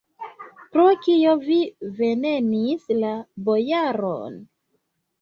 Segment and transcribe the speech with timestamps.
[0.77, 1.59] Pro kio vi
[2.01, 3.15] venenis la
[3.51, 4.45] bojaron?